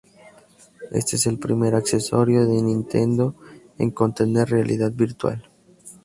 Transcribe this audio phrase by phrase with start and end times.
[0.89, 3.35] Este es el primer accesorio de Nintendo
[3.77, 5.47] en contener realidad virtual.